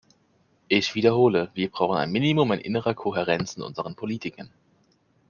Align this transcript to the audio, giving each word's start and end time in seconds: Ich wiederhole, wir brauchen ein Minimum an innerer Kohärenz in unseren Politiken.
Ich 0.67 0.95
wiederhole, 0.95 1.51
wir 1.53 1.69
brauchen 1.69 1.95
ein 1.99 2.11
Minimum 2.11 2.49
an 2.49 2.59
innerer 2.59 2.95
Kohärenz 2.95 3.53
in 3.55 3.61
unseren 3.61 3.93
Politiken. 3.95 4.49